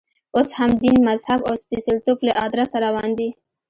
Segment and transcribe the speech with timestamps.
[0.35, 3.29] اوس هم دین، مذهب او سپېڅلتوب له ادرسه روان دی.